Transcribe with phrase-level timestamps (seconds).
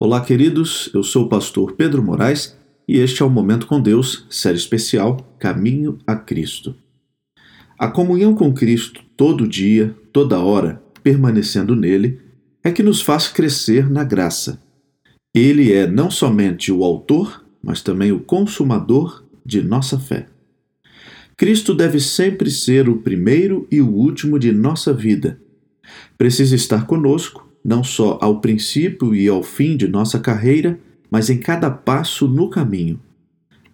[0.00, 0.88] Olá, queridos.
[0.94, 2.56] Eu sou o pastor Pedro Moraes
[2.86, 6.76] e este é o Momento com Deus, série especial Caminho a Cristo.
[7.76, 12.20] A comunhão com Cristo todo dia, toda hora, permanecendo nele,
[12.62, 14.62] é que nos faz crescer na graça.
[15.34, 20.28] Ele é não somente o autor, mas também o consumador de nossa fé.
[21.36, 25.40] Cristo deve sempre ser o primeiro e o último de nossa vida.
[26.16, 30.80] Precisa estar conosco não só ao princípio e ao fim de nossa carreira,
[31.10, 32.98] mas em cada passo no caminho.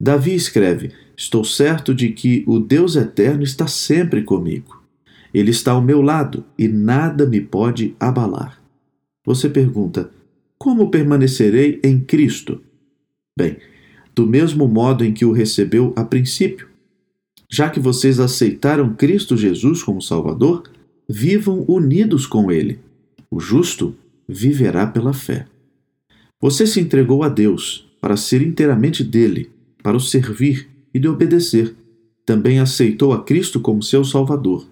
[0.00, 4.80] Davi escreve: Estou certo de que o Deus eterno está sempre comigo.
[5.34, 8.62] Ele está ao meu lado e nada me pode abalar.
[9.26, 10.08] Você pergunta:
[10.56, 12.60] Como permanecerei em Cristo?
[13.36, 13.56] Bem,
[14.14, 16.68] do mesmo modo em que o recebeu a princípio.
[17.50, 20.62] Já que vocês aceitaram Cristo Jesus como Salvador,
[21.08, 22.78] vivam unidos com Ele.
[23.32, 23.94] O justo
[24.28, 25.46] viverá pela fé.
[26.40, 29.50] Você se entregou a Deus para ser inteiramente dele,
[29.82, 31.76] para o servir e lhe obedecer.
[32.26, 34.66] Também aceitou a Cristo como seu Salvador.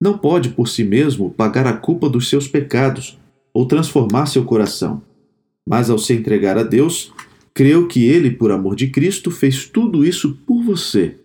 [0.00, 3.18] Não pode por si mesmo pagar a culpa dos seus pecados
[3.52, 5.02] ou transformar seu coração.
[5.68, 7.12] Mas ao se entregar a Deus,
[7.52, 11.16] creu que ele, por amor de Cristo, fez tudo isso por você.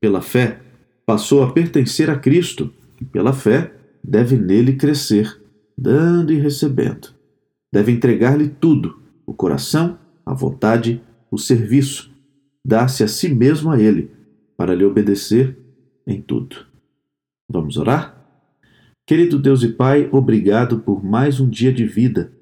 [0.00, 0.60] Pela fé,
[1.06, 5.41] passou a pertencer a Cristo e, pela fé, deve nele crescer
[5.82, 7.08] dando e recebendo.
[7.72, 12.12] Deve entregar-lhe tudo: o coração, a vontade, o serviço,
[12.64, 14.10] dar-se a si mesmo a ele,
[14.56, 15.58] para lhe obedecer
[16.06, 16.56] em tudo.
[17.50, 18.16] Vamos orar?
[19.06, 22.32] Querido Deus e Pai, obrigado por mais um dia de vida.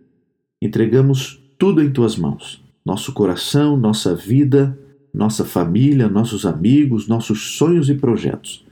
[0.63, 4.79] Entregamos tudo em tuas mãos: nosso coração, nossa vida,
[5.13, 8.67] nossa família, nossos amigos, nossos sonhos e projetos.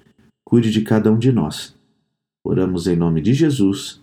[0.45, 1.75] Cuide de cada um de nós.
[2.45, 4.03] Oramos em nome de Jesus.